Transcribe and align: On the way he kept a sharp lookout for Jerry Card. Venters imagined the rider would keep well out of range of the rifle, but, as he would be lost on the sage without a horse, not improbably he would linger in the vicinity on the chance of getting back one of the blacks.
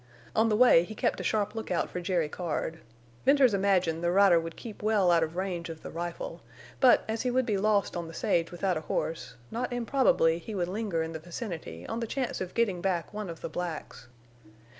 On 0.35 0.49
the 0.49 0.55
way 0.55 0.83
he 0.83 0.95
kept 0.95 1.19
a 1.19 1.23
sharp 1.23 1.53
lookout 1.53 1.87
for 1.87 2.01
Jerry 2.01 2.27
Card. 2.27 2.79
Venters 3.23 3.53
imagined 3.53 4.03
the 4.03 4.09
rider 4.11 4.39
would 4.39 4.55
keep 4.55 4.81
well 4.81 5.11
out 5.11 5.21
of 5.21 5.35
range 5.35 5.69
of 5.69 5.83
the 5.83 5.91
rifle, 5.91 6.41
but, 6.79 7.03
as 7.07 7.21
he 7.21 7.29
would 7.29 7.45
be 7.45 7.55
lost 7.55 7.95
on 7.95 8.07
the 8.07 8.13
sage 8.15 8.51
without 8.51 8.77
a 8.77 8.81
horse, 8.89 9.35
not 9.51 9.71
improbably 9.71 10.39
he 10.39 10.55
would 10.55 10.69
linger 10.69 11.03
in 11.03 11.11
the 11.13 11.19
vicinity 11.19 11.85
on 11.85 11.99
the 11.99 12.07
chance 12.07 12.41
of 12.41 12.55
getting 12.55 12.81
back 12.81 13.13
one 13.13 13.29
of 13.29 13.41
the 13.41 13.49
blacks. 13.49 14.07